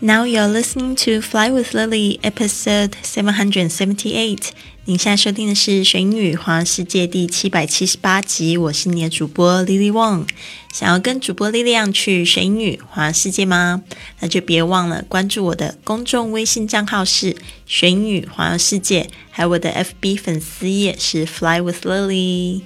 [0.00, 4.48] Now you're listening to Fly with Lily, episode seven hundred seventy-eight.
[4.84, 10.26] 您现在收听的是《学英语环游世界》第七百七十八集，我是你的主播 Lily Wong。
[10.72, 13.84] 想要跟主播力量去学英语环游世界吗？
[14.18, 22.62] 那就别忘了关注我的公众微信账号是“学英语环游世界”，还有我的 FB 粉丝页是 “Fly with Lily”。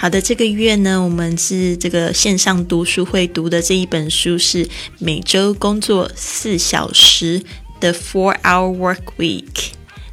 [0.00, 4.66] 好的，这个月呢，我们是这个线上读书会读的这一本书是
[4.98, 7.42] 每周工作四小时
[7.80, 9.72] 的 Four Hour Work Week。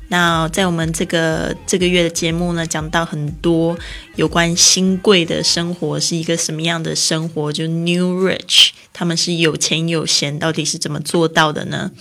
[0.10, 3.80] 那在我们这个这个月的节目呢，讲到很多
[4.18, 11.92] 有关新贵的生活是一个什么样的生活，就 New Rich，他们是有钱有闲，到底是怎么做到的呢？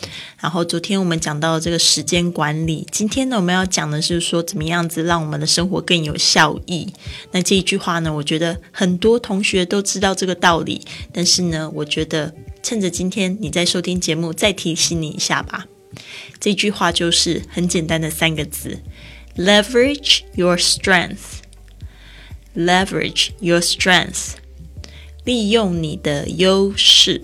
[0.41, 6.91] 然后昨天我们讲到这个时间管理，今天呢我们要讲的是说怎么样子让我们的生活更有效益。
[7.33, 10.81] 那这一句话呢，我觉得很多同学都知道这个道理，
[11.13, 15.67] 但是呢，我觉得趁着今天你在收听节目，再提醒你一下吧。
[16.41, 18.79] 这句话就是很简单的三个字
[19.37, 21.45] ：leverage your strength。
[22.57, 24.37] leverage your strength，
[25.27, 27.21] 利用你的优势。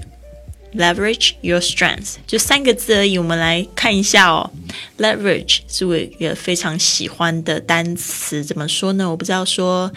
[0.75, 3.19] Leverage your strength，就三个字而已。
[3.19, 4.50] 我们来看一下哦。
[4.97, 8.42] Leverage 是我一个非常喜欢的单词。
[8.42, 9.11] 怎么说呢？
[9.11, 9.92] 我不知道说，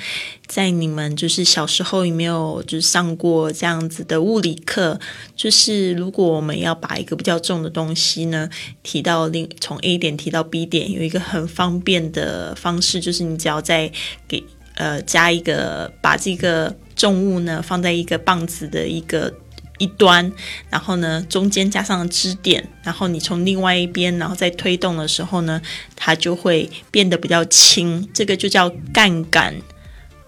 [0.48, 5.00] 在你们就是小时候有没有就是上过这样子的物理课？
[5.34, 8.50] 就是如果我们要把一个比较重的东西呢
[8.84, 13.90] 提到另从 A 点提到 B 点，有一个很方便的方式，就是你只要再
[14.28, 14.44] 给
[14.76, 19.34] 呃加一个把这个重物呢放在一个棒子的一个。
[19.78, 20.32] 一端，
[20.70, 25.62] 然后呢，中间加上支点，然后你从另外一边，然后再推动的时候呢，
[25.98, 28.08] 它就会变得比较轻。
[28.14, 29.54] 这个就叫杠杆。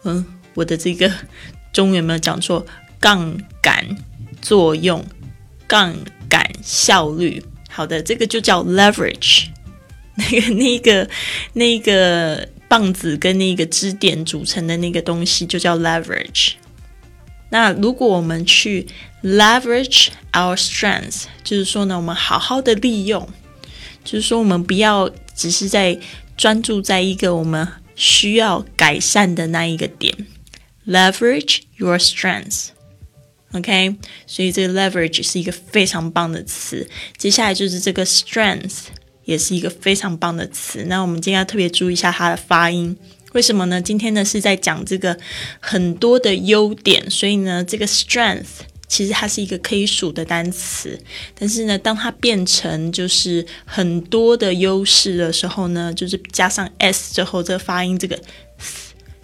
[0.04, 1.10] 嗯，我的这个
[1.72, 2.66] 中文有没有讲错？
[3.00, 3.86] 杠杆
[4.42, 5.02] 作用，
[5.66, 5.96] 杠
[6.28, 7.42] 杆效率。
[7.70, 9.46] 好的，这个就叫 leverage。
[10.16, 11.10] 那个、那个、
[11.54, 16.54] 那个棒子跟那个支点组成的那个东西就叫 leverage。
[17.50, 18.86] 那如果我们去
[19.24, 23.28] leverage our strengths，就是说呢，我们好好的利用，
[24.04, 25.98] 就是说我们不要只是在
[26.36, 30.28] 专注在一个我们需要改善的那一个点。
[30.86, 33.96] leverage your strengths，OK，
[34.26, 36.90] 所以这个 leverage 是一个非常棒的词。
[37.18, 38.88] 接下来就是这个 strength，
[39.28, 40.86] 也是一个非常棒的词。
[40.86, 42.98] 那我们今天要特别注意一下它的发音。
[43.34, 43.82] 为什么呢？
[43.82, 45.16] 今天呢是在讲这个
[45.60, 50.98] 很多的优点，所以呢，这个 strength 其实它是一个可以数的单词。
[51.38, 58.18] 但是呢，当它变成就是很多的优势的时候呢，就是加上 s 之后，这个发音这个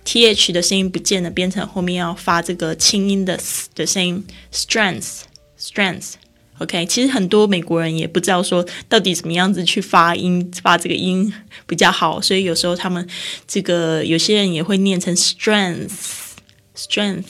[0.03, 6.15] t h 的声音不见了，变成后面要发这个轻音的 s 的声音，strength，strength。
[6.59, 11.33] OK，其实很多美国人也不知道说到底怎么样子去发音，发这个音
[11.65, 13.09] 比较好，所以有时候他们
[13.47, 17.25] 这个有些人也会念成 strength，strength，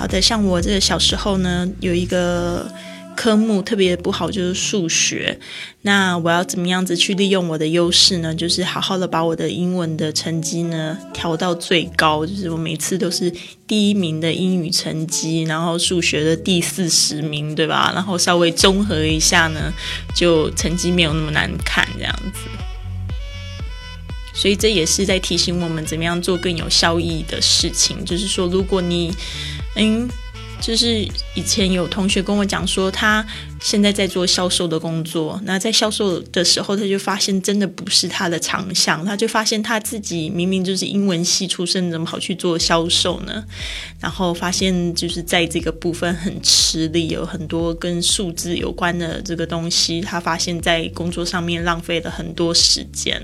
[0.00, 2.66] 好的，像我这个小时候呢，有一个
[3.14, 5.38] 科目特别不好，就是数学。
[5.82, 8.34] 那我要怎么样子去利用我的优势呢？
[8.34, 13.30] 就是好好的把我的英文的成绩呢调到最高，就是我每次都是
[13.66, 17.92] 第一名的英语成绩，然后数学的第四十名，对吧？
[17.94, 19.70] 然后稍微综合一下呢，
[20.16, 22.48] 就成绩没有那么难看这样子。
[24.40, 28.02] 所以这也是在提醒我们怎么样做更有效益的事情。
[28.06, 29.12] 就是说，如果你，
[29.76, 30.08] 嗯。
[30.60, 31.00] 就是
[31.34, 33.26] 以前有同学跟我讲说，他
[33.60, 35.40] 现在在做销售的工作。
[35.44, 39.04] 那在销售的时候，他就发现真的不是他的长项。
[39.04, 43.44] 他就发现他自己明明就是英文系出身，怎么跑去做销售呢？
[43.98, 50.00] 然后发现就是在这个部分很吃力，有很多跟数字有关的这个东西。
[50.00, 53.20] 他发现，在工作上面浪费了很多时间。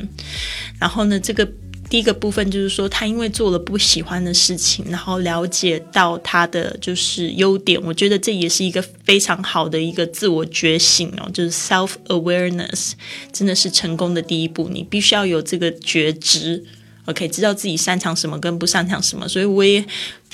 [0.81, 1.47] 然后呢，这个。
[1.89, 12.93] 第一个部分就是说，他因为做了不喜欢的事情，然后了解到他的就是优点，我觉得这也是一个非常好的一个自我觉醒哦，就是 self awareness，
[13.33, 14.69] 真的是成功的第一步。
[14.69, 16.65] 你必须要有这个觉知
[17.05, 19.29] ，OK，知道自己擅长什么跟不擅长什么。
[19.29, 19.85] 所以我也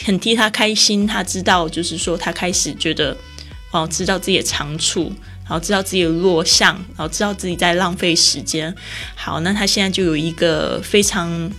[0.04, 3.14] 很替他开心，他知道就是说他开始觉得
[3.72, 5.12] 哦，知道自己的长处。
[5.42, 8.74] 然后知道自己的弱项，然后知道自己在浪费时间。
[9.16, 11.50] 好，那他现在就有一个非常。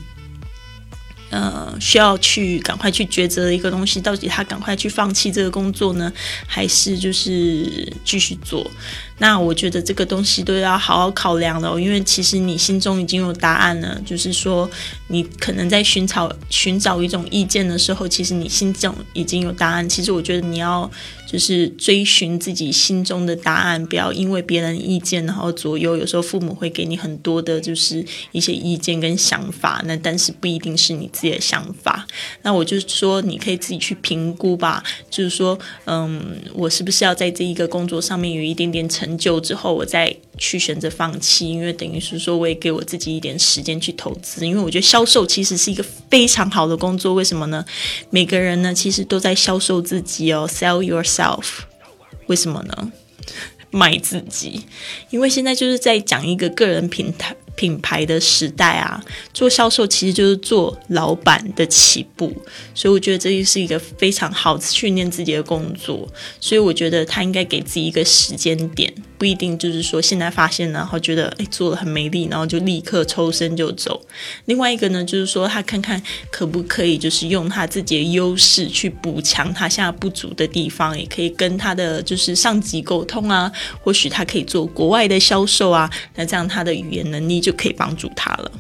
[1.29, 6.13] 呃，需要去赶快去抉择的一个东西，到底他赶快去放弃这个工作呢，
[6.45, 8.69] 还是就是继续做？
[9.19, 13.97] 那我觉得这个东西都要好好考量的，因为其实你心中已经有答案了。
[14.05, 14.69] 就是说，
[15.07, 19.87] 你可能在寻找寻找一种意见的时候，其实你心中已经有答案。
[19.87, 20.89] 其实我觉得你要
[21.25, 25.95] 就是追寻自己心中的答案，不要因为别人意见然后左右。
[25.95, 31.09] 有时候父母会给你很多的就是一些意见跟想法，那但是不一定是你。
[31.13, 32.07] 自己的想法，
[32.41, 34.83] 那我就说你可以自己去评估吧。
[35.11, 41.49] 就是说，嗯，我是不是要在这一个工作上面有一点点成成就之后，我再去选择放弃？
[41.49, 44.47] 因为等于是说，我也给我自己一点时间去投资。
[44.47, 47.13] 因为我觉得销售其实是一个非常好的工作。
[47.13, 47.65] 为什么呢？
[48.09, 51.43] 每个人呢，其实都在销售自己哦，sell yourself。
[52.27, 52.91] 为什么呢？
[53.71, 54.63] 卖自己。
[55.09, 57.35] 因为现在就是在讲一个个人平台。
[57.63, 59.01] 品牌的时代啊，
[59.33, 62.35] 做销售其实就是做老板的起步，
[62.75, 66.05] 所以我觉得这就是一个非常好训练自己的工作。
[66.41, 68.93] 所以我觉得他应该给自己一个时间点，
[69.23, 74.01] 不一定就是说现在发现然后觉得哎做的很没力，然后就立刻抽身就走。
[74.47, 83.49] 另外一个呢，就是说他看看可不可以就是用他自己的优势去补强他现在不足的地方，也可以跟他的就是上级沟通啊，
[83.81, 87.39] 或许他可以做国外的销售啊，那这样他的语言能力。
[87.39, 88.51] 就可以帮助他了。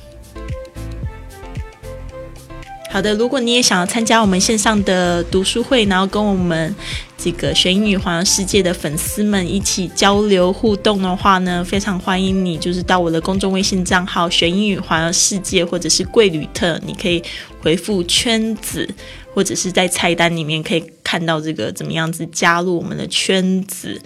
[2.91, 6.75] 好的，如果你也想要参加我们线上的读书会，然后跟我们
[7.23, 17.23] 这个学英语环游世界的粉丝们一起交流互动的话呢，非常欢迎你，就是到我的公众微信账号“学英语环游世界”或者是“贵旅特”，你可以
[17.61, 18.85] 回复“圈子”，
[19.33, 24.01] 或者是在菜单里面可以看到这个怎么样子加入我们的圈子。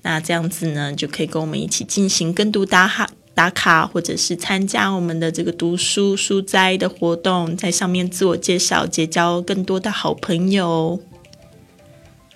[0.00, 3.06] 那这样子呢，就可以跟我们一起进行跟读打哈。
[3.34, 10.98] 打卡，或者是参加我们的这个读书书斋的活动，在上面自我介绍，结交更多的好朋友。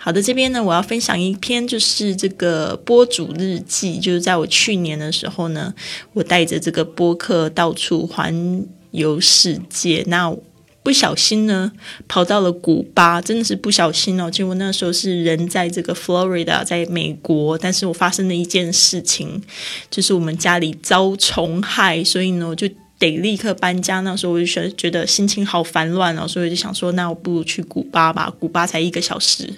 [0.09, 5.75] 好的，这边呢，我要分享一篇，就是这个播主日记，就是在我去年的时候呢，
[6.15, 10.03] 我带着这个播客到处环游世界。
[10.07, 10.35] 那
[10.83, 11.71] 不小心呢，
[12.09, 14.31] 跑到了古巴，真的是不小心哦。
[14.31, 19.43] 结果那时候是人在这个 Florida，在美国，但是我发生了一件事情，
[19.91, 22.67] 就是我们家里遭虫害，所以呢，我就
[22.99, 24.01] 得立刻搬家。
[24.01, 28.33] 那时候我就觉得觉得心情好烦乱哦，所以我就想说，那我不如去古巴吧。
[28.39, 29.53] 古巴才一个小时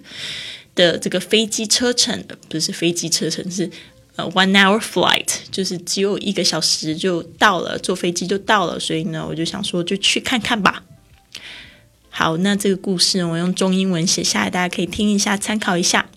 [0.74, 3.70] 的这个飞机车程，不是飞机车程，是
[4.16, 8.78] 呃 one hour flight，就是只有一个小时就到了，坐飞机就到了。
[8.78, 10.84] 所以呢，我就想说，就去看看吧。
[12.10, 16.10] 好，那这个故事我用中英文写下来，大家可以听一下，参考一下。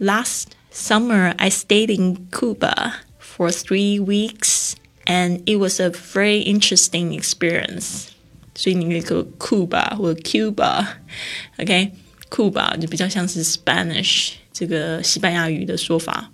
[0.00, 4.74] Last summer, I stayed in Cuba for three weeks,
[5.07, 8.07] and it was a very interesting experience.
[8.55, 16.29] 所以你有个 Cuba 或 Cuba，OK？Cuba 就比较像是 Spanish 这个西班牙语的说法。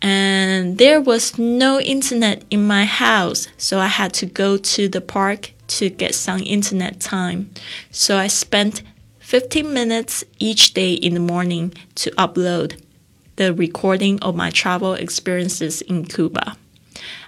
[0.00, 5.00] And there was no internet in my house, so I had to go to the
[5.00, 7.50] park to get some internet time.
[7.90, 8.82] So I spent
[9.20, 12.80] 15 minutes each day in the morning to upload
[13.36, 16.56] the recording of my travel experiences in Cuba.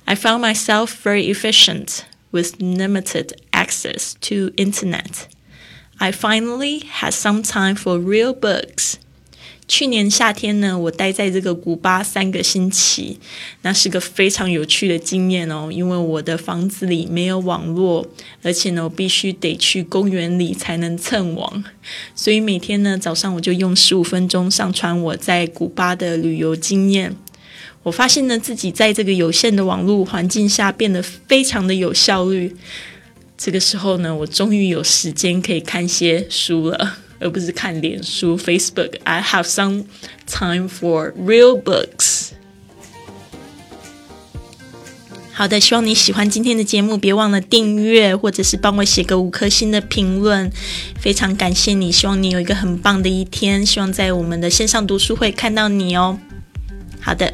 [0.04, 5.26] I found myself very efficient with limited access to internet.
[5.98, 8.94] I finally had some time for real books
[9.68, 13.20] 去年夏天呢，我待在这个古巴三个星期，
[13.62, 15.70] 那是个非常有趣的经验哦。
[15.70, 18.08] 因为我的房子里没有网络，
[18.42, 21.62] 而且呢，我必须得去公园里才能蹭网，
[22.16, 27.14] 所以每天呢早上我就用十五分钟上传我在古巴的旅游经验。
[27.85, 32.55] 我发现呢自己在这个有限的网络环境下变得非常的有效率。
[33.37, 36.97] 这个时候呢，我终于有时间可以看些书了。
[37.17, 38.99] 而不是看脸书 Facebook。
[39.05, 39.85] I have some
[40.27, 42.31] time for real books。
[45.31, 50.51] 好的，希望你喜欢今天的节目，别忘了订阅，或者是帮我写个五颗星的评论，
[50.99, 51.89] 非常感谢你。
[51.89, 56.19] 希望你有一个很棒的一天，希望在我们的线上读书会看到你哦。
[56.99, 57.33] 好的